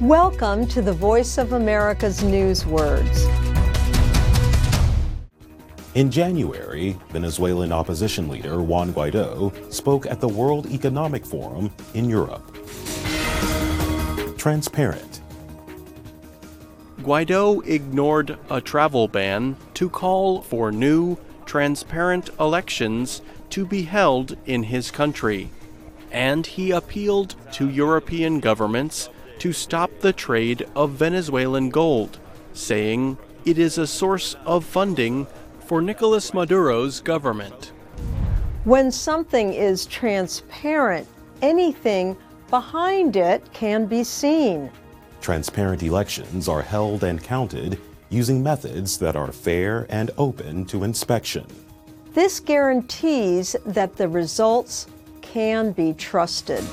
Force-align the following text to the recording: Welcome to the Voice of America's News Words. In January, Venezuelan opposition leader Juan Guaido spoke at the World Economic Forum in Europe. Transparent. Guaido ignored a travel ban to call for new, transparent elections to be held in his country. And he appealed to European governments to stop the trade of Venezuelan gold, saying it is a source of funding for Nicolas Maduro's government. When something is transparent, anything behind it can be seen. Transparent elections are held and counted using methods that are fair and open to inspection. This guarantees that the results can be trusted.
Welcome 0.00 0.66
to 0.68 0.82
the 0.82 0.92
Voice 0.92 1.38
of 1.38 1.52
America's 1.52 2.24
News 2.24 2.66
Words. 2.66 3.26
In 5.94 6.10
January, 6.10 6.98
Venezuelan 7.10 7.70
opposition 7.70 8.28
leader 8.28 8.60
Juan 8.60 8.92
Guaido 8.92 9.52
spoke 9.72 10.06
at 10.06 10.20
the 10.20 10.26
World 10.26 10.66
Economic 10.66 11.24
Forum 11.24 11.70
in 11.94 12.10
Europe. 12.10 12.42
Transparent. 14.36 15.22
Guaido 17.02 17.64
ignored 17.64 18.36
a 18.50 18.60
travel 18.60 19.06
ban 19.06 19.56
to 19.74 19.88
call 19.88 20.42
for 20.42 20.72
new, 20.72 21.16
transparent 21.46 22.30
elections 22.40 23.22
to 23.50 23.64
be 23.64 23.82
held 23.82 24.36
in 24.44 24.64
his 24.64 24.90
country. 24.90 25.50
And 26.10 26.44
he 26.44 26.72
appealed 26.72 27.36
to 27.52 27.68
European 27.68 28.40
governments 28.40 29.08
to 29.44 29.52
stop 29.52 29.90
the 30.00 30.10
trade 30.10 30.66
of 30.74 30.92
Venezuelan 30.92 31.68
gold, 31.68 32.18
saying 32.54 33.18
it 33.44 33.58
is 33.58 33.76
a 33.76 33.86
source 33.86 34.34
of 34.46 34.64
funding 34.64 35.26
for 35.66 35.82
Nicolas 35.82 36.32
Maduro's 36.32 36.98
government. 37.02 37.72
When 38.64 38.90
something 38.90 39.52
is 39.52 39.84
transparent, 39.84 41.06
anything 41.42 42.16
behind 42.48 43.16
it 43.16 43.46
can 43.52 43.84
be 43.84 44.02
seen. 44.02 44.70
Transparent 45.20 45.82
elections 45.82 46.48
are 46.48 46.62
held 46.62 47.04
and 47.04 47.22
counted 47.22 47.78
using 48.08 48.42
methods 48.42 48.96
that 48.96 49.14
are 49.14 49.30
fair 49.30 49.86
and 49.90 50.10
open 50.16 50.64
to 50.64 50.84
inspection. 50.84 51.44
This 52.14 52.40
guarantees 52.40 53.56
that 53.66 53.96
the 53.96 54.08
results 54.08 54.86
can 55.20 55.72
be 55.72 55.92
trusted. 55.92 56.64